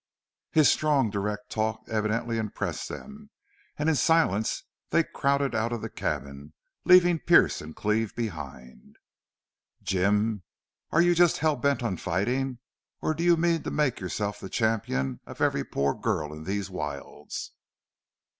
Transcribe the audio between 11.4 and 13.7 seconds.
bent on fighting or do you mean to